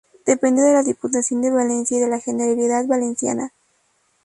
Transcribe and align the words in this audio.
Depende 0.25 0.63
de 0.63 0.73
la 0.73 0.81
Diputación 0.81 1.43
de 1.43 1.51
Valencia 1.51 1.95
y 1.95 1.99
de 1.99 2.09
la 2.09 2.19
Generalidad 2.19 2.87
Valenciana. 2.87 3.53